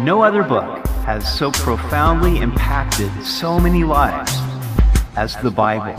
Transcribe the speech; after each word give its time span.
No 0.00 0.22
other 0.22 0.44
book 0.44 0.86
has 1.06 1.26
so 1.36 1.50
profoundly 1.50 2.38
impacted 2.38 3.10
so 3.24 3.58
many 3.58 3.82
lives 3.82 4.32
as 5.16 5.34
the 5.38 5.50
Bible. 5.50 5.96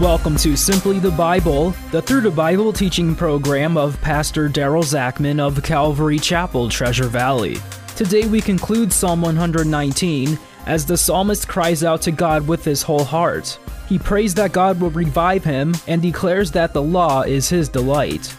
Welcome 0.00 0.36
to 0.36 0.56
Simply 0.56 1.00
the 1.00 1.10
Bible, 1.10 1.70
the 1.90 2.00
Through 2.00 2.20
the 2.20 2.30
Bible 2.30 2.72
teaching 2.72 3.16
program 3.16 3.76
of 3.76 4.00
Pastor 4.00 4.48
Daryl 4.48 4.84
Zachman 4.84 5.40
of 5.40 5.60
Calvary 5.64 6.20
Chapel, 6.20 6.68
Treasure 6.68 7.08
Valley. 7.08 7.56
Today 7.96 8.28
we 8.28 8.40
conclude 8.40 8.92
Psalm 8.92 9.22
119 9.22 10.38
as 10.66 10.86
the 10.86 10.96
psalmist 10.96 11.48
cries 11.48 11.82
out 11.82 12.00
to 12.02 12.12
God 12.12 12.46
with 12.46 12.64
his 12.64 12.80
whole 12.80 13.02
heart. 13.02 13.58
He 13.88 13.98
prays 13.98 14.34
that 14.34 14.52
God 14.52 14.80
will 14.80 14.90
revive 14.90 15.42
him 15.42 15.74
and 15.88 16.00
declares 16.00 16.52
that 16.52 16.72
the 16.72 16.82
law 16.82 17.22
is 17.22 17.48
his 17.48 17.68
delight. 17.68 18.32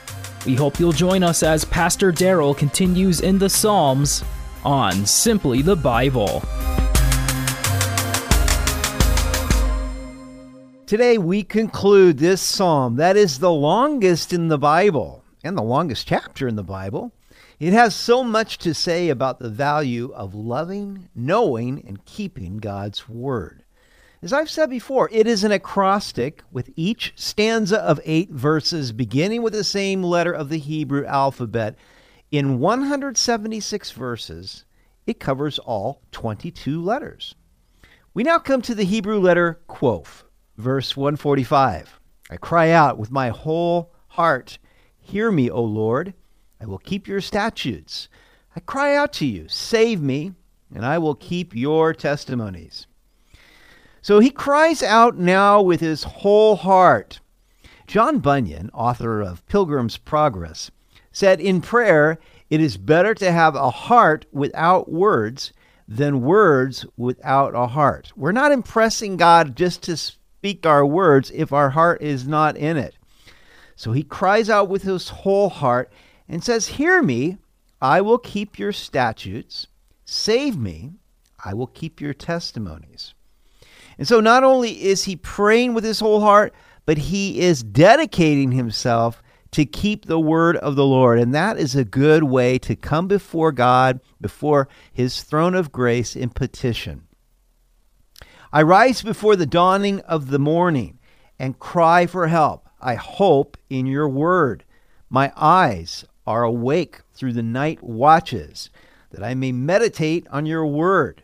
We 0.46 0.56
hope 0.56 0.80
you'll 0.80 0.94
join 0.94 1.23
us 1.23 1.44
as 1.44 1.66
Pastor 1.66 2.12
Daryl 2.12 2.58
continues 2.58 3.20
in 3.22 3.38
the 3.38 3.50
Psalms 3.50 4.23
on 4.64 5.05
Simply 5.05 5.62
the 5.62 5.76
Bible. 5.76 6.41
Today 10.86 11.18
we 11.18 11.44
conclude 11.44 12.18
this 12.18 12.42
psalm 12.42 12.95
that 12.95 13.18
is 13.18 13.40
the 13.40 13.52
longest 13.52 14.31
in 14.31 14.48
the 14.48 14.58
Bible 14.58 15.26
and 15.44 15.58
the 15.58 15.64
longest 15.64 16.08
chapter 16.08 16.48
in 16.48 16.56
the 16.56 16.64
Bible. 16.64 17.12
It 17.59 17.73
has 17.73 17.94
so 17.94 18.23
much 18.23 18.58
to 18.59 18.73
say 18.73 19.09
about 19.09 19.40
the 19.40 19.50
value 19.50 20.14
of 20.14 20.34
loving, 20.34 21.09
knowing, 21.14 21.84
and 21.86 22.06
keeping 22.06 22.58
God's 22.58 23.09
Word. 23.09 23.64
As 24.20 24.34
I've 24.34 24.49
said 24.49 24.71
before, 24.71 25.09
it 25.12 25.27
is 25.27 25.44
an 25.44 25.52
acrostic 25.52 26.41
with 26.52 26.71
each 26.75 27.13
stanza 27.16 27.77
of 27.80 27.99
eight 28.03 28.31
verses 28.31 28.91
beginning 28.91 29.44
with 29.44 29.53
the 29.53 29.63
same 29.63 30.02
letter 30.02 30.31
of 30.34 30.49
the 30.49 30.58
Hebrew 30.58 31.05
alphabet. 31.05 31.75
In 32.31 32.59
176 32.59 33.92
verses, 33.92 34.66
it 35.05 35.19
covers 35.19 35.59
all 35.59 36.02
22 36.11 36.81
letters. 36.81 37.36
We 38.16 38.23
now 38.23 38.39
come 38.39 38.64
to 38.64 38.73
the 38.73 38.86
Hebrew 38.86 39.19
letter 39.19 39.61
Quoth, 39.67 40.23
verse 40.58 40.97
145. 40.97 41.99
I 42.31 42.38
cry 42.38 42.72
out 42.72 42.97
with 42.97 43.11
my 43.11 43.30
whole 43.30 43.94
heart, 44.08 44.58
Hear 44.99 45.31
me, 45.31 45.52
O 45.52 45.61
Lord. 45.61 46.16
I 46.59 46.66
will 46.66 46.80
keep 46.80 47.08
your 47.08 47.22
statutes. 47.22 48.09
I 48.55 48.61
cry 48.61 48.95
out 48.95 49.14
to 49.14 49.27
you, 49.27 49.47
Save 49.47 50.02
me, 50.02 50.33
and 50.73 50.83
I 50.83 50.97
will 50.97 51.14
keep 51.14 51.55
your 51.55 51.94
testimonies. 51.94 52.88
So 54.02 54.20
he 54.20 54.30
cries 54.30 54.81
out 54.84 55.17
now 55.17 55.62
with 55.62 55.81
his 55.81 56.03
whole 56.03 56.56
heart. 56.56 57.20
John 57.88 58.20
Bunyan, 58.20 58.70
author 58.73 59.22
of 59.22 59.45
Pilgrim's 59.48 59.98
Progress, 59.98 60.72
said 61.12 61.39
in 61.39 61.62
prayer, 61.62 62.20
it 62.50 62.62
is 62.62 62.78
better 62.78 63.14
to 63.16 63.31
have 63.31 63.56
a 63.56 63.70
heart 63.70 64.26
without 64.31 64.92
words 64.92 65.52
than 65.88 66.22
words 66.22 66.86
without 66.98 67.56
a 67.56 67.67
heart. 67.67 68.12
We're 68.16 68.31
not 68.31 68.52
impressing 68.52 69.17
God 69.17 69.56
just 69.56 69.84
to 69.84 69.95
speak 69.95 70.66
our 70.66 70.86
words 70.86 71.32
if 71.34 71.54
our 71.54 71.70
heart 71.72 72.02
is 72.02 72.28
not 72.28 72.58
in 72.58 72.78
it. 72.78 72.95
So 73.76 73.94
he 73.94 74.04
cries 74.04 74.50
out 74.50 74.70
with 74.70 74.84
his 74.84 75.09
whole 75.09 75.50
heart 75.50 75.92
and 76.28 76.44
says, 76.44 76.67
Hear 76.67 77.02
me, 77.02 77.38
I 77.82 78.02
will 78.02 78.17
keep 78.17 78.59
your 78.59 78.73
statutes. 78.73 79.67
Save 80.04 80.58
me, 80.58 80.94
I 81.44 81.54
will 81.54 81.67
keep 81.67 82.02
your 82.02 82.14
testimonies. 82.14 83.14
And 83.98 84.08
so 84.08 84.20
not 84.20 84.44
only 84.44 84.84
is 84.84 85.06
he 85.06 85.16
praying 85.16 85.73
with 85.73 85.84
his 85.84 86.00
whole 86.00 86.22
heart, 86.22 86.53
but 86.86 86.98
he 86.98 87.40
is 87.40 87.64
dedicating 87.64 88.52
himself 88.52 89.22
to 89.52 89.66
keep 89.66 90.06
the 90.06 90.20
word 90.20 90.58
of 90.58 90.76
the 90.76 90.86
Lord. 90.86 91.20
And 91.20 91.34
that 91.34 91.58
is 91.58 91.76
a 91.76 91.86
good 91.86 92.23
way 92.23 92.58
to 92.59 92.76
come 92.76 93.08
before 93.08 93.52
God, 93.52 94.00
before 94.20 94.67
his 94.92 95.23
throne 95.23 95.56
of 95.56 95.72
grace 95.72 96.16
in 96.16 96.30
petition. 96.30 97.04
I 98.52 98.61
rise 98.61 99.02
before 99.02 99.36
the 99.36 99.45
dawning 99.45 100.00
of 100.02 100.30
the 100.30 100.39
morning 100.39 101.00
and 101.39 101.60
cry 101.60 102.05
for 102.05 102.27
help. 102.27 102.70
I 102.80 102.95
hope 102.95 103.58
in 103.70 103.86
your 103.86 104.08
word. 104.08 104.64
My 105.10 105.32
eyes 105.36 106.05
are 106.26 106.44
awake 106.44 107.02
through 107.14 107.33
the 107.33 107.44
night 107.44 107.82
watches, 107.82 108.70
that 109.11 109.23
I 109.23 109.33
may 109.33 109.52
meditate 109.52 110.27
on 110.30 110.45
your 110.45 110.66
word. 110.66 111.23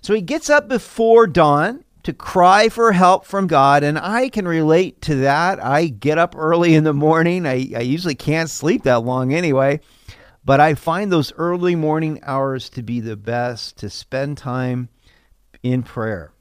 So 0.00 0.14
he 0.14 0.22
gets 0.22 0.48
up 0.48 0.68
before 0.68 1.26
dawn 1.26 1.84
to 2.02 2.12
cry 2.12 2.68
for 2.68 2.92
help 2.92 3.26
from 3.26 3.46
God, 3.46 3.82
and 3.82 3.98
I 3.98 4.30
can 4.30 4.48
relate 4.48 5.02
to 5.02 5.16
that. 5.16 5.62
I 5.62 5.88
get 5.88 6.18
up 6.18 6.34
early 6.36 6.74
in 6.74 6.84
the 6.84 6.94
morning. 6.94 7.46
I, 7.46 7.70
I 7.76 7.80
usually 7.80 8.14
can't 8.14 8.48
sleep 8.48 8.84
that 8.84 9.04
long 9.04 9.34
anyway, 9.34 9.80
but 10.44 10.60
I 10.60 10.74
find 10.74 11.12
those 11.12 11.32
early 11.34 11.74
morning 11.74 12.18
hours 12.22 12.70
to 12.70 12.82
be 12.82 13.00
the 13.00 13.16
best 13.16 13.76
to 13.78 13.90
spend 13.90 14.38
time 14.38 14.88
in 15.62 15.82
prayer. 15.82 16.32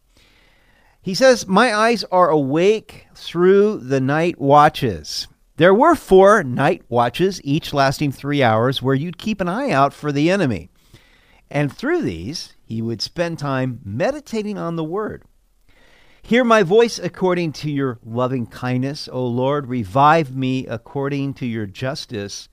He 1.02 1.14
says, 1.14 1.48
My 1.48 1.74
eyes 1.76 2.04
are 2.06 2.30
awake 2.30 3.08
through 3.16 3.78
the 3.80 4.00
night 4.00 4.40
watches. 4.40 5.28
There 5.58 5.74
were 5.74 5.96
four 5.96 6.44
night 6.44 6.84
watches, 6.88 7.42
each 7.44 7.74
lasting 7.74 8.14
three 8.14 8.42
hours, 8.42 8.82
where 8.82 8.96
you'd 8.96 9.18
keep 9.18 9.42
an 9.42 9.50
eye 9.50 9.72
out 9.72 9.94
for 9.94 10.14
the 10.14 10.32
enemy. 10.32 10.70
And 11.52 11.76
through 11.76 12.04
these, 12.04 12.54
he 12.64 12.82
would 12.82 13.02
spend 13.02 13.40
time 13.40 13.80
meditating 13.84 14.58
on 14.58 14.76
the 14.76 14.84
word. 14.84 15.24
Hear 16.22 16.44
my 16.44 16.64
voice 16.64 17.00
according 17.00 17.54
to 17.54 17.72
your 17.72 17.98
loving 18.04 18.46
kindness, 18.46 19.10
O 19.12 19.26
Lord. 19.26 19.68
Revive 19.68 20.36
me 20.36 20.68
according 20.68 21.34
to 21.36 21.46
your 21.46 21.66
justice. 21.66 22.50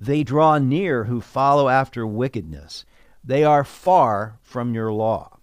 They 0.00 0.24
draw 0.24 0.58
near 0.58 1.04
who 1.04 1.20
follow 1.20 1.68
after 1.68 2.06
wickedness. 2.06 2.84
They 3.22 3.44
are 3.44 3.64
far 3.64 4.38
from 4.42 4.74
your 4.74 4.92
law. 4.92 5.38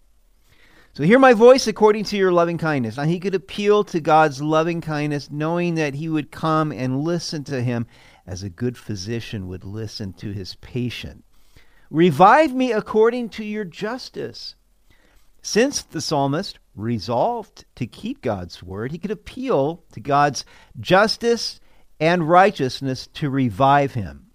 So 0.94 1.04
hear 1.04 1.18
my 1.18 1.34
voice 1.34 1.68
according 1.68 2.04
to 2.06 2.18
your 2.18 2.34
loving 2.34 2.58
kindness. 2.58 2.98
Now 2.98 3.04
he 3.04 3.20
could 3.20 3.34
appeal 3.34 3.86
to 3.86 4.02
God's 4.02 4.42
loving 4.42 4.82
kindness, 4.82 5.32
knowing 5.32 5.76
that 5.76 5.96
he 5.96 6.10
would 6.10 6.32
come 6.32 6.72
and 6.72 7.02
listen 7.02 7.46
to 7.46 7.64
him 7.64 7.88
as 8.28 8.44
a 8.44 8.50
good 8.50 8.78
physician 8.78 9.48
would 9.48 9.64
listen 9.64 10.14
to 10.14 10.32
his 10.32 10.56
patient. 10.56 11.24
Revive 11.92 12.54
me 12.54 12.72
according 12.72 13.28
to 13.30 13.44
your 13.44 13.66
justice. 13.66 14.56
Since 15.42 15.82
the 15.82 16.00
psalmist 16.00 16.58
resolved 16.74 17.66
to 17.76 17.86
keep 17.86 18.22
God's 18.22 18.64
word, 18.64 18.94
he 18.94 18.98
could 18.98 19.12
appeal 19.12 19.84
to 19.92 20.00
God's 20.00 20.46
justice 20.80 21.60
and 22.00 22.30
righteousness 22.30 23.08
to 23.16 23.30
revive 23.30 23.94
him. 23.94 24.28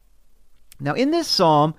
Now, 0.78 0.92
in 0.92 1.12
this 1.12 1.28
psalm, 1.28 1.74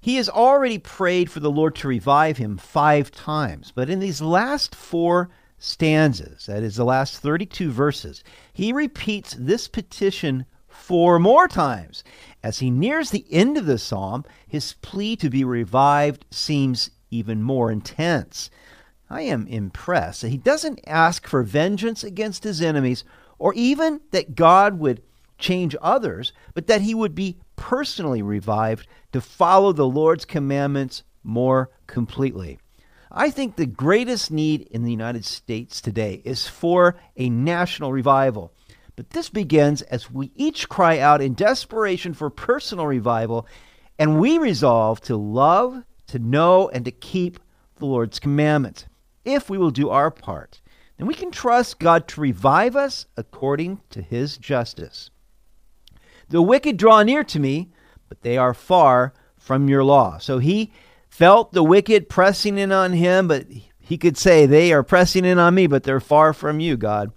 he 0.00 0.16
has 0.16 0.28
already 0.28 0.78
prayed 0.78 1.30
for 1.30 1.38
the 1.38 1.50
Lord 1.50 1.76
to 1.76 1.88
revive 1.88 2.38
him 2.38 2.56
five 2.56 3.12
times, 3.12 3.72
but 3.72 3.88
in 3.88 4.00
these 4.00 4.20
last 4.20 4.74
four 4.74 5.30
stanzas, 5.58 6.46
that 6.46 6.64
is 6.64 6.74
the 6.74 6.84
last 6.84 7.18
32 7.18 7.70
verses, 7.70 8.24
he 8.52 8.72
repeats 8.72 9.36
this 9.38 9.68
petition 9.68 10.44
four 10.80 11.18
more 11.18 11.46
times. 11.46 12.02
As 12.42 12.58
he 12.58 12.70
nears 12.70 13.10
the 13.10 13.26
end 13.30 13.58
of 13.58 13.66
the 13.66 13.78
psalm, 13.78 14.24
his 14.48 14.74
plea 14.82 15.14
to 15.16 15.28
be 15.30 15.44
revived 15.44 16.24
seems 16.30 16.90
even 17.10 17.42
more 17.42 17.70
intense. 17.70 18.50
I 19.08 19.22
am 19.22 19.46
impressed 19.46 20.22
that 20.22 20.28
he 20.30 20.38
doesn't 20.38 20.80
ask 20.86 21.26
for 21.26 21.42
vengeance 21.42 22.02
against 22.02 22.44
his 22.44 22.62
enemies 22.62 23.04
or 23.38 23.52
even 23.54 24.00
that 24.12 24.34
God 24.36 24.78
would 24.78 25.02
change 25.38 25.74
others, 25.80 26.32
but 26.54 26.66
that 26.66 26.82
he 26.82 26.94
would 26.94 27.14
be 27.14 27.38
personally 27.56 28.22
revived 28.22 28.86
to 29.12 29.20
follow 29.20 29.72
the 29.72 29.86
Lord's 29.86 30.24
commandments 30.24 31.02
more 31.22 31.70
completely. 31.86 32.58
I 33.10 33.30
think 33.30 33.56
the 33.56 33.66
greatest 33.66 34.30
need 34.30 34.62
in 34.70 34.84
the 34.84 34.90
United 34.90 35.24
States 35.24 35.80
today 35.80 36.22
is 36.24 36.46
for 36.46 36.96
a 37.16 37.28
national 37.28 37.92
revival. 37.92 38.52
But 39.00 39.08
this 39.08 39.30
begins 39.30 39.80
as 39.80 40.10
we 40.10 40.30
each 40.34 40.68
cry 40.68 40.98
out 40.98 41.22
in 41.22 41.32
desperation 41.32 42.12
for 42.12 42.28
personal 42.28 42.86
revival, 42.86 43.46
and 43.98 44.20
we 44.20 44.36
resolve 44.36 45.00
to 45.04 45.16
love, 45.16 45.84
to 46.08 46.18
know, 46.18 46.68
and 46.68 46.84
to 46.84 46.90
keep 46.90 47.40
the 47.76 47.86
Lord's 47.86 48.18
commandments. 48.18 48.84
If 49.24 49.48
we 49.48 49.56
will 49.56 49.70
do 49.70 49.88
our 49.88 50.10
part, 50.10 50.60
then 50.98 51.06
we 51.06 51.14
can 51.14 51.30
trust 51.30 51.78
God 51.78 52.08
to 52.08 52.20
revive 52.20 52.76
us 52.76 53.06
according 53.16 53.80
to 53.88 54.02
his 54.02 54.36
justice. 54.36 55.10
The 56.28 56.42
wicked 56.42 56.76
draw 56.76 57.02
near 57.02 57.24
to 57.24 57.40
me, 57.40 57.70
but 58.10 58.20
they 58.20 58.36
are 58.36 58.52
far 58.52 59.14
from 59.38 59.66
your 59.66 59.82
law. 59.82 60.18
So 60.18 60.40
he 60.40 60.74
felt 61.08 61.52
the 61.54 61.64
wicked 61.64 62.10
pressing 62.10 62.58
in 62.58 62.70
on 62.70 62.92
him, 62.92 63.28
but 63.28 63.46
he 63.78 63.96
could 63.96 64.18
say, 64.18 64.44
They 64.44 64.74
are 64.74 64.82
pressing 64.82 65.24
in 65.24 65.38
on 65.38 65.54
me, 65.54 65.66
but 65.66 65.84
they're 65.84 66.00
far 66.00 66.34
from 66.34 66.60
you, 66.60 66.76
God. 66.76 67.12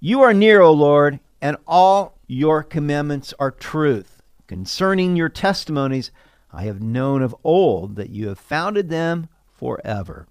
You 0.00 0.22
are 0.22 0.32
near, 0.32 0.60
O 0.60 0.70
Lord, 0.70 1.18
and 1.42 1.56
all 1.66 2.18
your 2.28 2.62
commandments 2.62 3.34
are 3.40 3.50
truth. 3.50 4.22
Concerning 4.46 5.16
your 5.16 5.28
testimonies, 5.28 6.12
I 6.52 6.64
have 6.64 6.80
known 6.80 7.20
of 7.20 7.34
old 7.42 7.96
that 7.96 8.10
you 8.10 8.28
have 8.28 8.38
founded 8.38 8.90
them 8.90 9.28
forever. 9.48 10.28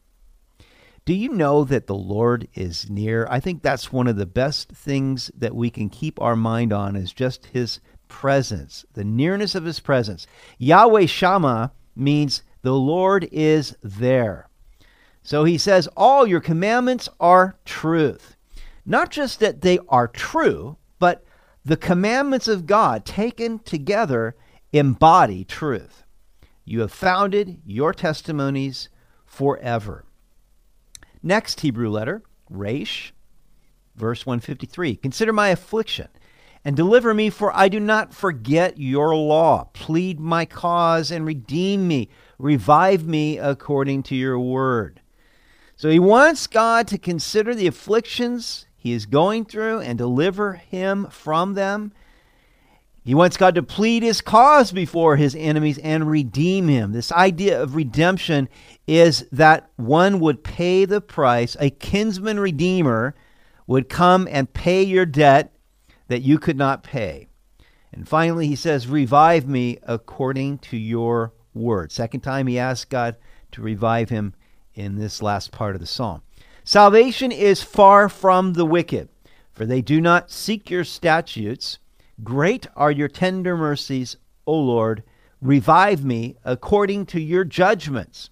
Do 1.03 1.13
you 1.13 1.33
know 1.33 1.65
that 1.65 1.85
the 1.85 1.95
Lord 1.95 2.47
is 2.53 2.89
near? 2.89 3.27
I 3.29 3.41
think 3.41 3.61
that's 3.61 3.91
one 3.91 4.07
of 4.07 4.15
the 4.15 4.25
best 4.25 4.69
things 4.69 5.31
that 5.37 5.53
we 5.53 5.69
can 5.69 5.89
keep 5.89 6.21
our 6.21 6.37
mind 6.37 6.71
on 6.71 6.95
is 6.95 7.11
just 7.11 7.47
his 7.47 7.81
presence, 8.07 8.85
the 8.93 9.03
nearness 9.03 9.53
of 9.53 9.65
his 9.65 9.81
presence. 9.81 10.27
Yahweh 10.57 11.07
Shammah 11.07 11.73
means 11.93 12.41
the 12.61 12.73
Lord 12.73 13.27
is 13.33 13.75
there. 13.83 14.47
So 15.23 15.43
he 15.43 15.57
says, 15.57 15.89
All 15.97 16.25
your 16.25 16.39
commandments 16.39 17.09
are 17.19 17.57
truth. 17.65 18.36
Not 18.89 19.11
just 19.11 19.41
that 19.41 19.61
they 19.61 19.79
are 19.89 20.07
true, 20.07 20.77
but 20.97 21.25
the 21.65 21.75
commandments 21.75 22.47
of 22.47 22.65
God 22.65 23.05
taken 23.05 23.59
together 23.59 24.33
embody 24.71 25.43
truth. 25.43 26.03
You 26.63 26.79
have 26.79 26.93
founded 26.93 27.61
your 27.65 27.93
testimonies 27.93 28.87
forever. 29.25 30.05
Next 31.21 31.59
Hebrew 31.59 31.89
letter, 31.89 32.23
Resh, 32.49 33.13
verse 33.97 34.25
153. 34.25 34.95
Consider 34.95 35.33
my 35.33 35.49
affliction 35.49 36.07
and 36.63 36.77
deliver 36.77 37.13
me, 37.13 37.29
for 37.29 37.53
I 37.53 37.67
do 37.67 37.81
not 37.81 38.13
forget 38.13 38.77
your 38.77 39.13
law. 39.13 39.65
Plead 39.73 40.17
my 40.17 40.45
cause 40.45 41.11
and 41.11 41.25
redeem 41.25 41.89
me. 41.89 42.07
Revive 42.39 43.05
me 43.05 43.37
according 43.37 44.03
to 44.03 44.15
your 44.15 44.39
word. 44.39 45.01
So 45.75 45.89
he 45.89 45.99
wants 45.99 46.47
God 46.47 46.87
to 46.87 46.97
consider 46.97 47.53
the 47.53 47.67
afflictions 47.67 48.66
he 48.77 48.93
is 48.93 49.05
going 49.05 49.45
through 49.45 49.81
and 49.81 49.97
deliver 49.97 50.53
him 50.53 51.07
from 51.09 51.55
them. 51.55 51.91
He 53.03 53.15
wants 53.15 53.37
God 53.37 53.55
to 53.55 53.63
plead 53.63 54.03
his 54.03 54.21
cause 54.21 54.71
before 54.71 55.15
his 55.15 55.35
enemies 55.35 55.77
and 55.79 56.09
redeem 56.09 56.67
him. 56.67 56.91
This 56.91 57.11
idea 57.11 57.61
of 57.61 57.75
redemption 57.75 58.49
is 58.85 59.25
that 59.31 59.71
one 59.77 60.19
would 60.19 60.43
pay 60.43 60.85
the 60.85 61.01
price, 61.01 61.55
a 61.59 61.69
kinsman 61.69 62.39
redeemer 62.39 63.15
would 63.65 63.89
come 63.89 64.27
and 64.29 64.53
pay 64.53 64.83
your 64.83 65.05
debt 65.05 65.53
that 66.07 66.21
you 66.21 66.37
could 66.37 66.57
not 66.57 66.83
pay. 66.83 67.27
And 67.91 68.07
finally, 68.07 68.47
he 68.47 68.55
says, 68.55 68.87
Revive 68.87 69.47
me 69.47 69.79
according 69.83 70.59
to 70.59 70.77
your 70.77 71.33
word. 71.53 71.91
Second 71.91 72.21
time 72.21 72.47
he 72.47 72.59
asks 72.59 72.85
God 72.85 73.17
to 73.53 73.61
revive 73.61 74.09
him 74.09 74.33
in 74.73 74.95
this 74.95 75.21
last 75.21 75.51
part 75.51 75.75
of 75.75 75.81
the 75.81 75.87
psalm. 75.87 76.21
Salvation 76.67 77.31
is 77.31 77.63
far 77.63 78.09
from 78.09 78.51
the 78.51 78.65
wicked, 78.65 79.07
for 79.53 79.65
they 79.65 79.81
do 79.81 80.01
not 80.01 80.29
seek 80.29 80.69
your 80.69 80.83
statutes 80.83 81.79
Great 82.25 82.67
are 82.75 82.91
your 82.91 83.07
tender 83.07 83.55
mercies, 83.55 84.17
O 84.45 84.53
Lord. 84.53 85.03
Revive 85.41 86.03
me 86.03 86.35
according 86.43 87.05
to 87.05 87.21
your 87.21 87.45
judgments. 87.45 88.31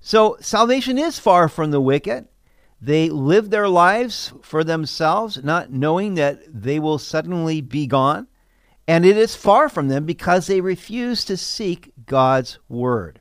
So, 0.00 0.36
salvation 0.40 0.98
is 0.98 1.20
far 1.20 1.48
from 1.48 1.70
the 1.70 1.80
wicked. 1.80 2.26
They 2.80 3.08
live 3.08 3.50
their 3.50 3.68
lives 3.68 4.32
for 4.42 4.64
themselves, 4.64 5.44
not 5.44 5.70
knowing 5.70 6.14
that 6.14 6.40
they 6.48 6.80
will 6.80 6.98
suddenly 6.98 7.60
be 7.60 7.86
gone. 7.86 8.26
And 8.88 9.06
it 9.06 9.16
is 9.16 9.36
far 9.36 9.68
from 9.68 9.86
them 9.86 10.06
because 10.06 10.48
they 10.48 10.60
refuse 10.60 11.24
to 11.26 11.36
seek 11.36 11.92
God's 12.04 12.58
word. 12.68 13.20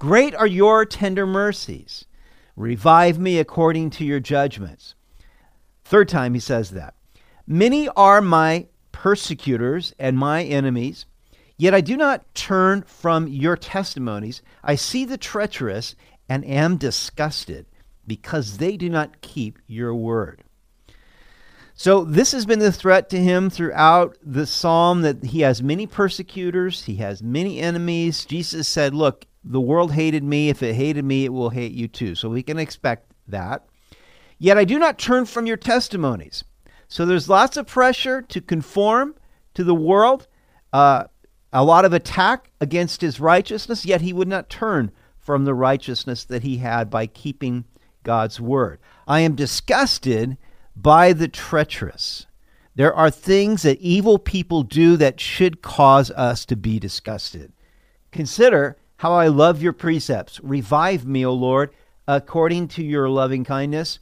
Great 0.00 0.34
are 0.34 0.48
your 0.48 0.84
tender 0.84 1.28
mercies. 1.28 2.06
Revive 2.56 3.18
me 3.18 3.38
according 3.38 3.90
to 3.90 4.04
your 4.04 4.20
judgments. 4.20 4.94
Third 5.84 6.08
time 6.08 6.34
he 6.34 6.40
says 6.40 6.70
that. 6.70 6.94
Many 7.46 7.88
are 7.90 8.20
my 8.20 8.68
persecutors 8.92 9.92
and 9.98 10.16
my 10.16 10.44
enemies, 10.44 11.04
yet 11.56 11.74
I 11.74 11.80
do 11.80 11.96
not 11.96 12.34
turn 12.34 12.82
from 12.82 13.28
your 13.28 13.56
testimonies. 13.56 14.40
I 14.62 14.76
see 14.76 15.04
the 15.04 15.18
treacherous 15.18 15.94
and 16.28 16.44
am 16.44 16.76
disgusted 16.76 17.66
because 18.06 18.58
they 18.58 18.76
do 18.76 18.88
not 18.88 19.20
keep 19.20 19.58
your 19.66 19.94
word. 19.94 20.42
So, 21.76 22.04
this 22.04 22.30
has 22.30 22.46
been 22.46 22.60
the 22.60 22.70
threat 22.70 23.10
to 23.10 23.18
him 23.18 23.50
throughout 23.50 24.16
the 24.22 24.46
psalm 24.46 25.02
that 25.02 25.24
he 25.24 25.40
has 25.40 25.60
many 25.60 25.88
persecutors, 25.88 26.84
he 26.84 26.96
has 26.96 27.20
many 27.20 27.58
enemies. 27.58 28.24
Jesus 28.24 28.68
said, 28.68 28.94
Look, 28.94 29.26
the 29.44 29.60
world 29.60 29.92
hated 29.92 30.24
me. 30.24 30.48
If 30.48 30.62
it 30.62 30.74
hated 30.74 31.04
me, 31.04 31.24
it 31.24 31.32
will 31.32 31.50
hate 31.50 31.72
you 31.72 31.88
too. 31.88 32.14
So, 32.14 32.28
we 32.28 32.42
can 32.42 32.58
expect 32.58 33.12
that. 33.28 33.66
Yet 34.38 34.58
I 34.58 34.64
do 34.64 34.78
not 34.78 34.98
turn 34.98 35.26
from 35.26 35.46
your 35.46 35.56
testimonies. 35.56 36.44
So 36.88 37.06
there's 37.06 37.28
lots 37.28 37.56
of 37.56 37.66
pressure 37.66 38.22
to 38.22 38.40
conform 38.40 39.14
to 39.54 39.64
the 39.64 39.74
world, 39.74 40.28
uh, 40.72 41.04
a 41.52 41.64
lot 41.64 41.84
of 41.84 41.92
attack 41.92 42.50
against 42.60 43.00
his 43.00 43.20
righteousness, 43.20 43.86
yet 43.86 44.00
he 44.00 44.12
would 44.12 44.28
not 44.28 44.50
turn 44.50 44.90
from 45.18 45.44
the 45.44 45.54
righteousness 45.54 46.24
that 46.24 46.42
he 46.42 46.58
had 46.58 46.90
by 46.90 47.06
keeping 47.06 47.64
God's 48.02 48.40
word. 48.40 48.80
I 49.08 49.20
am 49.20 49.34
disgusted 49.34 50.36
by 50.76 51.12
the 51.12 51.28
treacherous. 51.28 52.26
There 52.74 52.94
are 52.94 53.10
things 53.10 53.62
that 53.62 53.80
evil 53.80 54.18
people 54.18 54.64
do 54.64 54.96
that 54.96 55.20
should 55.20 55.62
cause 55.62 56.10
us 56.10 56.44
to 56.46 56.56
be 56.56 56.78
disgusted. 56.80 57.52
Consider 58.10 58.76
how 58.96 59.12
I 59.12 59.28
love 59.28 59.62
your 59.62 59.72
precepts. 59.72 60.40
Revive 60.42 61.06
me, 61.06 61.24
O 61.26 61.32
Lord, 61.32 61.70
according 62.06 62.68
to 62.68 62.82
your 62.82 63.08
loving 63.08 63.44
kindness. 63.44 63.98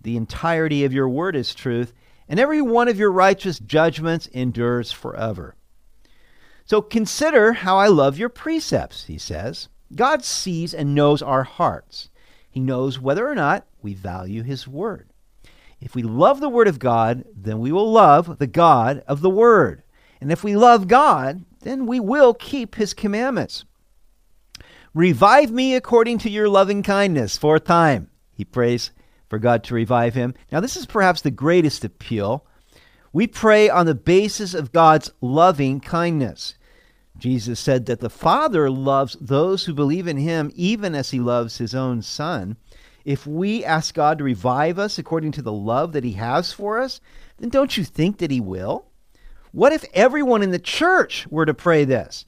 The 0.00 0.16
entirety 0.16 0.84
of 0.84 0.92
your 0.92 1.08
word 1.08 1.34
is 1.34 1.54
truth, 1.54 1.92
and 2.28 2.38
every 2.38 2.60
one 2.60 2.88
of 2.88 2.98
your 2.98 3.10
righteous 3.10 3.58
judgments 3.58 4.26
endures 4.28 4.92
forever. 4.92 5.54
So 6.66 6.80
consider 6.82 7.52
how 7.52 7.78
I 7.78 7.88
love 7.88 8.18
your 8.18 8.28
precepts, 8.28 9.04
he 9.04 9.18
says. 9.18 9.68
God 9.94 10.24
sees 10.24 10.74
and 10.74 10.94
knows 10.94 11.22
our 11.22 11.44
hearts. 11.44 12.10
He 12.50 12.60
knows 12.60 13.00
whether 13.00 13.28
or 13.28 13.34
not 13.34 13.66
we 13.82 13.94
value 13.94 14.42
his 14.42 14.66
word. 14.66 15.10
If 15.80 15.94
we 15.94 16.02
love 16.02 16.40
the 16.40 16.48
word 16.48 16.68
of 16.68 16.78
God, 16.78 17.24
then 17.36 17.58
we 17.58 17.72
will 17.72 17.90
love 17.90 18.38
the 18.38 18.46
God 18.46 19.02
of 19.06 19.20
the 19.20 19.30
word. 19.30 19.82
And 20.20 20.32
if 20.32 20.42
we 20.42 20.56
love 20.56 20.88
God, 20.88 21.44
then 21.60 21.86
we 21.86 22.00
will 22.00 22.32
keep 22.32 22.76
his 22.76 22.94
commandments. 22.94 23.64
Revive 24.94 25.50
me 25.50 25.74
according 25.74 26.18
to 26.18 26.30
your 26.30 26.48
loving 26.48 26.84
kindness. 26.84 27.36
Fourth 27.36 27.64
time, 27.64 28.10
he 28.32 28.44
prays 28.44 28.92
for 29.28 29.40
God 29.40 29.64
to 29.64 29.74
revive 29.74 30.14
him. 30.14 30.34
Now, 30.52 30.60
this 30.60 30.76
is 30.76 30.86
perhaps 30.86 31.20
the 31.20 31.32
greatest 31.32 31.84
appeal. 31.84 32.46
We 33.12 33.26
pray 33.26 33.68
on 33.68 33.86
the 33.86 33.96
basis 33.96 34.54
of 34.54 34.70
God's 34.70 35.10
loving 35.20 35.80
kindness. 35.80 36.54
Jesus 37.18 37.58
said 37.58 37.86
that 37.86 37.98
the 37.98 38.08
Father 38.08 38.70
loves 38.70 39.16
those 39.20 39.64
who 39.64 39.74
believe 39.74 40.06
in 40.06 40.16
him 40.16 40.52
even 40.54 40.94
as 40.94 41.10
he 41.10 41.18
loves 41.18 41.58
his 41.58 41.74
own 41.74 42.00
Son. 42.00 42.56
If 43.04 43.26
we 43.26 43.64
ask 43.64 43.96
God 43.96 44.18
to 44.18 44.24
revive 44.24 44.78
us 44.78 44.96
according 44.96 45.32
to 45.32 45.42
the 45.42 45.52
love 45.52 45.92
that 45.92 46.04
he 46.04 46.12
has 46.12 46.52
for 46.52 46.80
us, 46.80 47.00
then 47.38 47.48
don't 47.48 47.76
you 47.76 47.82
think 47.82 48.18
that 48.18 48.30
he 48.30 48.40
will? 48.40 48.86
What 49.50 49.72
if 49.72 49.84
everyone 49.92 50.44
in 50.44 50.52
the 50.52 50.58
church 50.60 51.26
were 51.30 51.46
to 51.46 51.54
pray 51.54 51.84
this? 51.84 52.24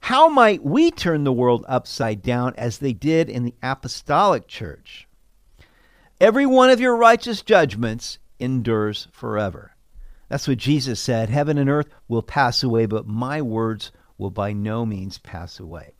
How 0.00 0.28
might 0.28 0.62
we 0.62 0.90
turn 0.90 1.24
the 1.24 1.32
world 1.32 1.64
upside 1.68 2.22
down 2.22 2.54
as 2.56 2.78
they 2.78 2.92
did 2.92 3.28
in 3.28 3.44
the 3.44 3.54
apostolic 3.62 4.46
church? 4.46 5.08
Every 6.20 6.46
one 6.46 6.70
of 6.70 6.80
your 6.80 6.96
righteous 6.96 7.42
judgments 7.42 8.18
endures 8.38 9.08
forever. 9.12 9.72
That's 10.28 10.48
what 10.48 10.58
Jesus 10.58 11.00
said. 11.00 11.28
Heaven 11.28 11.58
and 11.58 11.68
earth 11.70 11.88
will 12.08 12.22
pass 12.22 12.62
away, 12.62 12.86
but 12.86 13.06
my 13.06 13.42
words 13.42 13.92
will 14.18 14.30
by 14.30 14.52
no 14.52 14.86
means 14.86 15.18
pass 15.18 15.60
away. 15.60 15.92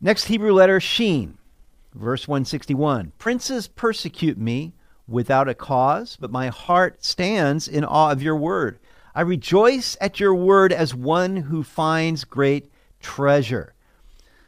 Next 0.00 0.24
Hebrew 0.24 0.52
letter, 0.52 0.78
Sheen, 0.80 1.38
verse 1.94 2.28
161. 2.28 3.12
Princes 3.18 3.66
persecute 3.68 4.38
me 4.38 4.74
without 5.08 5.48
a 5.48 5.54
cause, 5.54 6.16
but 6.20 6.30
my 6.30 6.48
heart 6.48 7.04
stands 7.04 7.68
in 7.68 7.84
awe 7.84 8.10
of 8.10 8.22
your 8.22 8.36
word. 8.36 8.78
I 9.16 9.22
rejoice 9.22 9.96
at 9.98 10.20
your 10.20 10.34
word 10.34 10.74
as 10.74 10.94
one 10.94 11.36
who 11.36 11.62
finds 11.62 12.24
great 12.24 12.70
treasure. 13.00 13.72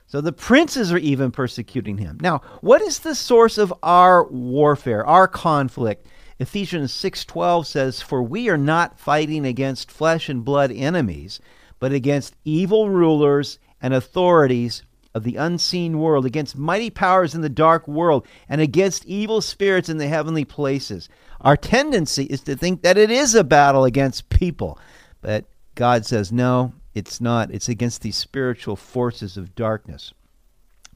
So 0.06 0.20
the 0.20 0.30
princes 0.30 0.92
are 0.92 0.98
even 0.98 1.30
persecuting 1.30 1.96
him. 1.96 2.18
Now, 2.20 2.42
what 2.60 2.82
is 2.82 2.98
the 2.98 3.14
source 3.14 3.56
of 3.56 3.72
our 3.82 4.28
warfare, 4.28 5.06
our 5.06 5.26
conflict? 5.26 6.06
Ephesians 6.38 6.92
6:12 6.92 7.66
says, 7.66 8.02
"For 8.02 8.22
we 8.22 8.50
are 8.50 8.58
not 8.58 9.00
fighting 9.00 9.46
against 9.46 9.90
flesh 9.90 10.28
and 10.28 10.44
blood 10.44 10.70
enemies, 10.70 11.40
but 11.80 11.92
against 11.92 12.36
evil 12.44 12.90
rulers 12.90 13.58
and 13.80 13.94
authorities 13.94 14.82
of 15.18 15.24
the 15.24 15.36
unseen 15.36 15.98
world, 15.98 16.24
against 16.24 16.56
mighty 16.56 16.88
powers 16.88 17.34
in 17.34 17.42
the 17.42 17.50
dark 17.50 17.86
world, 17.86 18.26
and 18.48 18.62
against 18.62 19.04
evil 19.04 19.42
spirits 19.42 19.90
in 19.90 19.98
the 19.98 20.08
heavenly 20.08 20.46
places." 20.46 21.10
Our 21.42 21.56
tendency 21.56 22.24
is 22.24 22.40
to 22.42 22.56
think 22.56 22.82
that 22.82 22.96
it 22.96 23.10
is 23.10 23.34
a 23.34 23.44
battle 23.44 23.84
against 23.84 24.30
people, 24.30 24.78
but 25.20 25.44
God 25.74 26.06
says, 26.06 26.32
"No, 26.32 26.72
it's 26.94 27.20
not. 27.20 27.50
It's 27.52 27.68
against 27.68 28.02
these 28.02 28.16
spiritual 28.16 28.74
forces 28.74 29.36
of 29.36 29.54
darkness. 29.54 30.12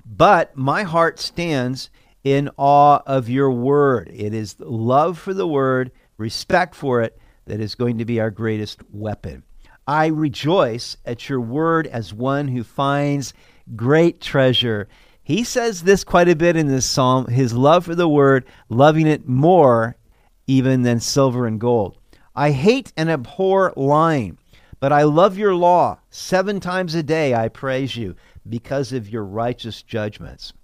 But 0.05 0.57
my 0.57 0.83
heart 0.83 1.21
stands 1.21 1.91
in 2.25 2.51
awe 2.57 3.01
of 3.07 3.29
your 3.29 3.51
word. 3.51 4.11
It 4.13 4.35
is 4.35 4.57
love 4.59 5.19
for 5.19 5.33
the 5.33 5.47
word, 5.47 5.93
respect 6.17 6.75
for 6.75 7.03
it, 7.03 7.19
that 7.47 7.61
is 7.61 7.75
going 7.75 7.99
to 7.99 8.05
be 8.05 8.21
our 8.21 8.31
greatest 8.31 8.81
weapon. 8.93 9.45
I 9.93 10.07
rejoice 10.07 10.97
at 11.05 11.29
your 11.29 11.43
word 11.43 11.87
as 11.87 12.15
one 12.15 12.49
who 12.49 12.65
finds 12.65 13.35
great 13.77 14.23
treasure. 14.23 14.89
He 15.23 15.45
says 15.45 15.83
this 15.83 16.03
quite 16.03 16.31
a 16.31 16.35
bit 16.35 16.57
in 16.57 16.67
this 16.67 16.87
psalm 16.87 17.27
his 17.27 17.53
love 17.53 17.85
for 17.85 17.95
the 17.95 18.09
word, 18.09 18.47
loving 18.71 19.07
it 19.07 19.29
more 19.29 19.99
even 20.47 20.81
than 20.81 20.99
silver 20.99 21.47
and 21.47 21.61
gold. 21.61 21.99
I 22.35 22.53
hate 22.53 22.95
and 22.97 23.11
abhor 23.11 23.75
lying 23.77 24.39
But 24.81 24.93
I 24.93 25.03
love 25.03 25.37
your 25.37 25.55
law. 25.55 25.99
Seven 26.09 26.59
times 26.59 26.95
a 26.95 27.03
day 27.03 27.35
I 27.35 27.49
praise 27.49 27.95
you 27.95 28.17
because 28.49 28.95
of 28.95 29.11
your 29.11 29.25
righteous 29.25 29.83
judgments. 29.83 30.55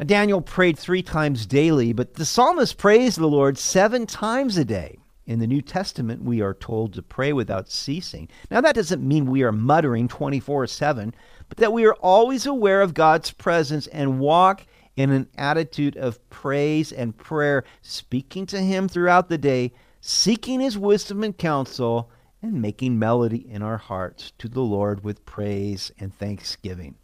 Now, 0.00 0.06
Daniel 0.06 0.40
prayed 0.40 0.80
three 0.80 1.04
times 1.04 1.46
daily, 1.46 1.92
but 1.92 2.14
the 2.14 2.24
psalmist 2.24 2.76
praised 2.76 3.18
the 3.20 3.28
Lord 3.28 3.56
seven 3.56 4.04
times 4.04 4.58
a 4.58 4.64
day. 4.64 4.98
In 5.26 5.38
the 5.38 5.46
New 5.46 5.62
Testament, 5.62 6.22
we 6.22 6.42
are 6.42 6.52
told 6.52 6.92
to 6.92 7.02
pray 7.02 7.32
without 7.32 7.70
ceasing. 7.70 8.28
Now, 8.50 8.60
that 8.60 8.74
doesn't 8.74 9.06
mean 9.06 9.24
we 9.24 9.42
are 9.42 9.52
muttering 9.52 10.06
24 10.06 10.66
7, 10.66 11.14
but 11.48 11.58
that 11.58 11.72
we 11.72 11.86
are 11.86 11.94
always 11.94 12.44
aware 12.44 12.82
of 12.82 12.92
God's 12.92 13.30
presence 13.30 13.86
and 13.86 14.20
walk 14.20 14.66
in 14.96 15.10
an 15.10 15.28
attitude 15.36 15.96
of 15.96 16.28
praise 16.28 16.92
and 16.92 17.16
prayer, 17.16 17.64
speaking 17.80 18.44
to 18.46 18.60
Him 18.60 18.86
throughout 18.86 19.28
the 19.28 19.38
day, 19.38 19.72
seeking 20.00 20.60
His 20.60 20.76
wisdom 20.76 21.24
and 21.24 21.36
counsel, 21.36 22.10
and 22.42 22.60
making 22.60 22.98
melody 22.98 23.48
in 23.50 23.62
our 23.62 23.78
hearts 23.78 24.32
to 24.38 24.48
the 24.48 24.60
Lord 24.60 25.02
with 25.02 25.24
praise 25.24 25.90
and 25.98 26.14
thanksgiving. 26.14 26.96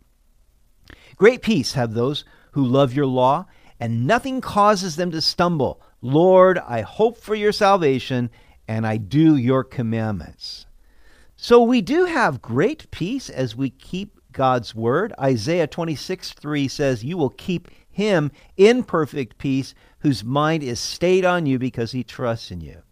Great 1.16 1.40
peace 1.40 1.72
have 1.72 1.94
those 1.94 2.24
who 2.52 2.64
love 2.64 2.92
your 2.92 3.06
law, 3.06 3.46
and 3.78 4.06
nothing 4.06 4.42
causes 4.42 4.96
them 4.96 5.10
to 5.10 5.22
stumble. 5.22 5.80
Lord, 6.02 6.58
I 6.58 6.80
hope 6.80 7.18
for 7.18 7.34
your 7.34 7.52
salvation, 7.52 8.30
and 8.66 8.86
I 8.86 8.96
do 8.96 9.36
your 9.36 9.64
commandments. 9.64 10.66
So 11.36 11.62
we 11.62 11.80
do 11.80 12.04
have 12.04 12.42
great 12.42 12.90
peace 12.90 13.30
as 13.30 13.56
we 13.56 13.70
keep 13.70 14.18
God's 14.32 14.74
word. 14.74 15.12
Isaiah 15.18 15.66
26 15.66 16.32
3 16.32 16.68
says, 16.68 17.04
You 17.04 17.16
will 17.16 17.30
keep 17.30 17.68
him 17.90 18.30
in 18.56 18.84
perfect 18.84 19.38
peace, 19.38 19.74
whose 20.00 20.24
mind 20.24 20.62
is 20.62 20.80
stayed 20.80 21.24
on 21.24 21.46
you 21.46 21.58
because 21.58 21.92
he 21.92 22.04
trusts 22.04 22.50
in 22.50 22.60
you. 22.60 22.82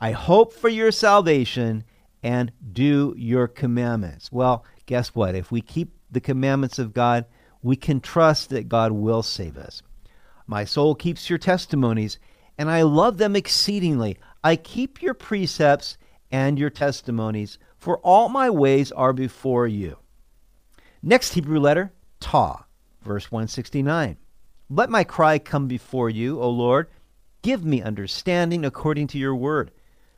I 0.00 0.12
hope 0.12 0.52
for 0.52 0.68
your 0.68 0.92
salvation 0.92 1.84
and 2.22 2.52
do 2.72 3.14
your 3.16 3.48
commandments. 3.48 4.32
Well, 4.32 4.64
guess 4.86 5.14
what? 5.14 5.34
If 5.34 5.52
we 5.52 5.60
keep 5.60 5.92
the 6.10 6.20
commandments 6.20 6.78
of 6.78 6.94
God, 6.94 7.26
we 7.62 7.76
can 7.76 8.00
trust 8.00 8.50
that 8.50 8.68
God 8.68 8.92
will 8.92 9.22
save 9.22 9.56
us. 9.56 9.82
My 10.50 10.64
soul 10.64 10.96
keeps 10.96 11.30
your 11.30 11.38
testimonies, 11.38 12.18
and 12.58 12.68
I 12.68 12.82
love 12.82 13.18
them 13.18 13.36
exceedingly. 13.36 14.18
I 14.42 14.56
keep 14.56 15.00
your 15.00 15.14
precepts 15.14 15.96
and 16.32 16.58
your 16.58 16.70
testimonies, 16.70 17.56
for 17.78 17.98
all 17.98 18.28
my 18.28 18.50
ways 18.50 18.90
are 18.90 19.12
before 19.12 19.68
you. 19.68 19.98
Next 21.04 21.34
Hebrew 21.34 21.60
letter, 21.60 21.92
Ta, 22.18 22.64
verse 23.00 23.30
169. 23.30 24.16
Let 24.68 24.90
my 24.90 25.04
cry 25.04 25.38
come 25.38 25.68
before 25.68 26.10
you, 26.10 26.40
O 26.40 26.50
Lord. 26.50 26.88
Give 27.42 27.64
me 27.64 27.80
understanding 27.80 28.64
according 28.64 29.06
to 29.08 29.18
your 29.18 29.36
word. 29.36 29.70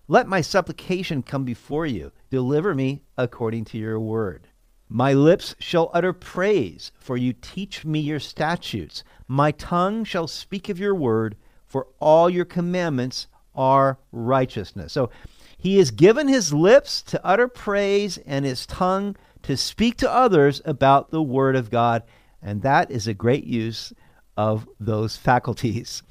Let 0.09 0.27
my 0.27 0.41
supplication 0.41 1.23
come 1.23 1.45
before 1.45 1.85
you. 1.85 2.11
Deliver 2.31 2.75
me 2.75 3.03
according 3.19 3.67
to 3.67 3.77
your 3.77 4.01
word. 4.01 4.49
My 4.95 5.15
lips 5.15 5.55
shall 5.59 5.91
utter 5.95 6.13
praise, 6.13 6.93
for 6.99 7.17
you 7.17 7.33
teach 7.33 7.83
me 7.83 7.99
your 7.99 8.21
statutes. 8.21 9.03
My 9.27 9.51
tongue 9.51 10.05
shall 10.05 10.27
speak 10.27 10.69
of 10.69 10.79
your 10.79 10.95
word, 10.95 11.35
for 11.67 11.87
all 11.99 12.29
your 12.29 12.45
commandments 12.45 13.27
are 13.55 13.99
righteousness. 14.13 14.93
So 14.93 15.09
he 15.57 15.79
has 15.79 15.93
given 15.93 16.29
his 16.29 16.53
lips 16.53 17.01
to 17.05 17.25
utter 17.25 17.49
praise 17.49 18.19
and 18.27 18.45
his 18.45 18.67
tongue 18.67 19.17
to 19.45 19.57
speak 19.57 19.97
to 19.97 20.13
others 20.13 20.61
about 20.67 21.11
the 21.11 21.23
word 21.23 21.57
of 21.57 21.71
God. 21.71 22.03
And 22.43 22.61
that 22.61 22.91
is 22.91 23.09
a 23.09 23.15
great 23.15 23.45
use 23.45 23.95
of 24.37 24.69
those 24.79 25.17
faculties. 25.17 26.03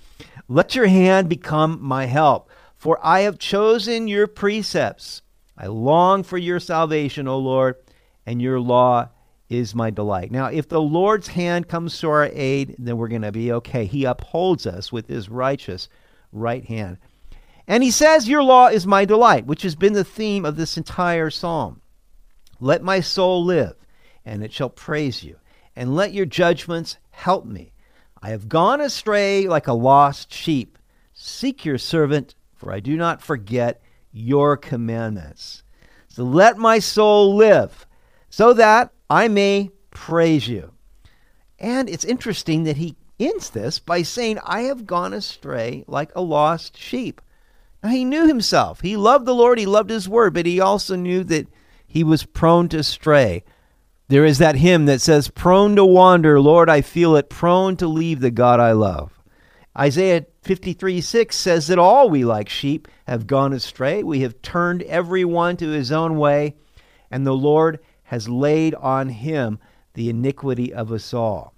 Let 0.48 0.74
your 0.74 0.88
hand 0.88 1.30
become 1.30 1.78
my 1.80 2.06
help, 2.06 2.50
for 2.78 2.98
I 3.04 3.20
have 3.20 3.38
chosen 3.38 4.08
your 4.08 4.26
precepts. 4.26 5.22
I 5.56 5.68
long 5.68 6.24
for 6.24 6.40
your 6.40 6.60
salvation, 6.60 7.28
O 7.28 7.38
Lord 7.38 7.76
and 8.26 8.42
your 8.42 8.60
law 8.60 9.10
is 9.50 9.76
my 9.76 9.90
delight. 9.90 10.32
Now, 10.32 10.46
if 10.48 10.70
the 10.70 10.82
Lord's 10.82 11.28
hand 11.28 11.68
comes 11.68 12.00
to 12.00 12.10
our 12.10 12.30
aid, 12.32 12.76
then 12.80 12.98
we're 12.98 13.10
going 13.10 13.22
to 13.22 13.32
be 13.32 13.52
okay. 13.52 13.86
He 13.86 14.06
upholds 14.06 14.66
us 14.66 14.92
with 14.92 15.08
his 15.08 15.30
righteous 15.30 15.90
right 16.32 16.64
hand. 16.64 16.98
And 17.68 17.84
he 17.84 17.92
says, 17.92 18.30
Your 18.30 18.44
law 18.44 18.68
is 18.68 18.88
my 18.88 19.06
delight, 19.06 19.46
which 19.46 19.64
has 19.64 19.76
been 19.76 19.94
the 19.94 20.04
theme 20.04 20.46
of 20.46 20.56
this 20.56 20.78
entire 20.78 21.30
psalm. 21.30 21.82
Let 22.60 22.84
my 22.84 23.02
soul 23.02 23.44
live, 23.44 23.76
and 24.24 24.44
it 24.44 24.54
shall 24.54 24.70
praise 24.70 25.24
you, 25.24 25.38
and 25.76 25.96
let 25.96 26.14
your 26.14 26.26
judgments 26.26 26.98
help 27.10 27.46
me. 27.46 27.74
I 28.22 28.30
have 28.30 28.48
gone 28.48 28.82
astray 28.82 29.48
like 29.48 29.68
a 29.68 29.74
lost 29.74 30.32
sheep. 30.34 30.78
Seek 31.14 31.66
your 31.66 31.78
servant, 31.78 32.36
for 32.56 32.72
I 32.72 32.80
do 32.80 32.96
not 32.96 33.22
forget 33.22 33.82
your 34.12 34.58
commandments. 34.58 35.64
So 36.08 36.24
let 36.24 36.58
my 36.58 36.80
soul 36.80 37.36
live 37.36 37.86
so 38.32 38.54
that 38.54 38.92
I 39.10 39.28
may 39.28 39.70
praise 39.92 40.48
you. 40.48 40.72
And 41.60 41.88
it's 41.90 42.06
interesting 42.06 42.64
that 42.64 42.78
he 42.78 42.96
ends 43.20 43.52
this 43.52 43.78
by 43.78 44.02
saying, 44.02 44.40
I 44.44 44.62
have 44.62 44.88
gone 44.88 45.14
astray 45.14 45.84
like 45.86 46.12
a 46.16 46.22
lost 46.22 46.76
sheep. 46.76 47.22
Now, 47.84 47.90
he 47.90 48.06
knew 48.06 48.26
himself. 48.26 48.82
He 48.82 48.96
loved 48.96 49.26
the 49.26 49.36
Lord, 49.36 49.60
he 49.60 49.66
loved 49.66 49.90
his 49.90 50.10
word, 50.10 50.34
but 50.34 50.46
he 50.46 50.60
also 50.60 50.96
knew 50.96 51.24
that 51.26 51.48
he 51.86 52.04
was 52.04 52.26
prone 52.26 52.70
to 52.70 52.84
stray. 52.84 53.44
There 54.08 54.26
is 54.26 54.38
that 54.38 54.56
hymn 54.56 54.86
that 54.86 55.02
says, 55.02 55.28
Prone 55.28 55.76
to 55.76 55.86
wander, 55.86 56.40
Lord, 56.40 56.70
I 56.70 56.82
feel 56.82 57.16
it, 57.16 57.30
prone 57.30 57.76
to 57.78 57.88
leave 57.88 58.22
the 58.22 58.32
God 58.32 58.60
I 58.60 58.72
love. 58.72 59.20
Isaiah 59.78 60.26
53 60.44 61.02
6 61.02 61.36
says 61.36 61.68
that 61.68 61.80
all 61.80 62.10
we 62.10 62.24
like 62.24 62.50
sheep 62.50 62.88
have 63.08 63.28
gone 63.28 63.54
astray. 63.54 64.04
We 64.04 64.22
have 64.22 64.42
turned 64.42 64.84
every 64.84 65.26
one 65.26 65.58
to 65.58 65.70
his 65.70 65.92
own 65.92 66.18
way, 66.18 66.56
and 67.10 67.26
the 67.26 67.34
Lord 67.34 67.80
has 68.12 68.28
laid 68.28 68.76
on 68.76 69.08
him 69.08 69.58
the 69.94 70.10
iniquity 70.10 70.74
of 70.74 70.92
us 70.92 71.14
all. 71.14 71.54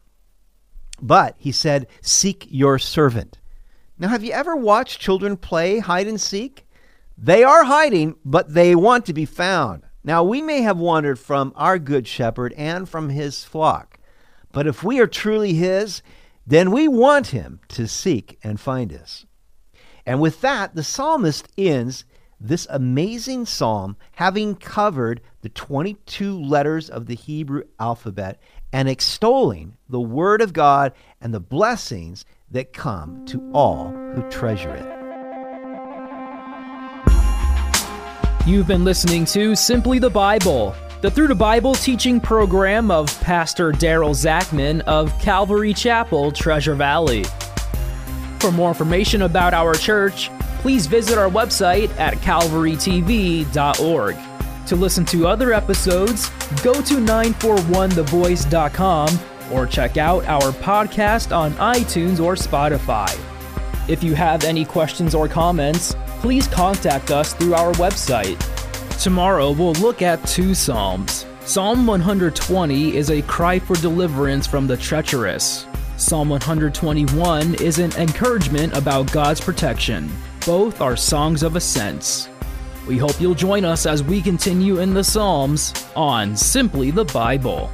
But 1.01 1.33
he 1.39 1.51
said, 1.51 1.87
Seek 1.99 2.45
your 2.47 2.77
servant. 2.77 3.39
Now, 3.97 4.09
have 4.09 4.23
you 4.23 4.33
ever 4.33 4.55
watched 4.55 5.01
children 5.01 5.35
play 5.35 5.79
hide 5.79 6.05
and 6.05 6.21
seek? 6.21 6.67
They 7.17 7.43
are 7.43 7.63
hiding, 7.63 8.17
but 8.23 8.53
they 8.53 8.75
want 8.75 9.07
to 9.07 9.13
be 9.13 9.25
found. 9.25 9.81
Now, 10.03 10.23
we 10.23 10.43
may 10.43 10.61
have 10.61 10.77
wandered 10.77 11.17
from 11.17 11.53
our 11.55 11.79
good 11.79 12.07
shepherd 12.07 12.53
and 12.53 12.87
from 12.87 13.09
his 13.09 13.43
flock, 13.43 13.97
but 14.51 14.67
if 14.67 14.83
we 14.83 14.99
are 14.99 15.07
truly 15.07 15.55
his, 15.55 16.03
then 16.45 16.69
we 16.69 16.87
want 16.87 17.27
him 17.27 17.61
to 17.69 17.87
seek 17.87 18.37
and 18.43 18.59
find 18.59 18.93
us. 18.93 19.25
And 20.05 20.21
with 20.21 20.41
that, 20.41 20.75
the 20.75 20.83
psalmist 20.83 21.47
ends 21.57 22.05
this 22.43 22.67
amazing 22.69 23.45
psalm, 23.45 23.95
having 24.11 24.55
covered 24.55 25.21
the 25.41 25.49
22 25.49 26.37
letters 26.39 26.89
of 26.89 27.05
the 27.05 27.15
Hebrew 27.15 27.63
alphabet 27.79 28.39
and 28.73 28.89
extolling 28.89 29.77
the 29.87 30.01
Word 30.01 30.41
of 30.41 30.51
God 30.51 30.91
and 31.21 31.33
the 31.33 31.39
blessings 31.39 32.25
that 32.51 32.73
come 32.73 33.25
to 33.27 33.49
all 33.53 33.91
who 33.91 34.29
treasure 34.29 34.75
it. 34.75 34.85
You've 38.45 38.67
been 38.67 38.83
listening 38.83 39.23
to 39.25 39.55
Simply 39.55 39.99
the 39.99 40.09
Bible, 40.09 40.75
the 41.01 41.09
Through 41.09 41.29
the 41.29 41.35
Bible 41.35 41.75
teaching 41.75 42.19
program 42.19 42.91
of 42.91 43.07
Pastor 43.21 43.71
Daryl 43.71 44.13
Zachman 44.13 44.81
of 44.81 45.17
Calvary 45.19 45.73
Chapel, 45.73 46.29
Treasure 46.29 46.75
Valley. 46.75 47.23
For 48.39 48.51
more 48.51 48.67
information 48.67 49.21
about 49.21 49.53
our 49.53 49.73
church, 49.75 50.29
please 50.63 50.87
visit 50.87 51.17
our 51.17 51.29
website 51.29 51.89
at 51.99 52.13
calvarytv.org. 52.19 54.15
To 54.65 54.77
listen 54.77 55.03
to 55.07 55.27
other 55.27 55.51
episodes, 55.51 56.29
go 56.63 56.71
to 56.71 56.93
941thevoice.com 56.95 59.19
or 59.51 59.67
check 59.67 59.97
out 59.97 60.23
our 60.23 60.53
podcast 60.53 61.35
on 61.35 61.51
iTunes 61.55 62.23
or 62.23 62.35
Spotify. 62.35 63.13
If 63.89 64.05
you 64.05 64.15
have 64.15 64.45
any 64.45 64.63
questions 64.63 65.13
or 65.13 65.27
comments, 65.27 65.97
please 66.21 66.47
contact 66.47 67.11
us 67.11 67.33
through 67.33 67.55
our 67.55 67.73
website. 67.73 68.39
Tomorrow 69.03 69.51
we'll 69.51 69.73
look 69.73 70.01
at 70.01 70.25
two 70.25 70.55
Psalms. 70.55 71.25
Psalm 71.41 71.85
120 71.85 72.95
is 72.95 73.09
a 73.09 73.21
cry 73.23 73.59
for 73.59 73.75
deliverance 73.75 74.47
from 74.47 74.67
the 74.67 74.77
treacherous. 74.77 75.67
Psalm 75.97 76.29
121 76.29 77.55
is 77.55 77.79
an 77.79 77.91
encouragement 77.97 78.77
about 78.77 79.11
God's 79.11 79.41
protection. 79.41 80.09
Both 80.45 80.81
are 80.81 80.97
songs 80.97 81.41
of 81.41 81.55
ascents. 81.55 82.27
We 82.85 82.97
hope 82.97 83.21
you'll 83.21 83.33
join 83.33 83.63
us 83.63 83.85
as 83.85 84.03
we 84.03 84.21
continue 84.21 84.79
in 84.79 84.93
the 84.93 85.01
Psalms 85.01 85.73
on 85.95 86.35
Simply 86.35 86.91
the 86.91 87.05
Bible. 87.05 87.71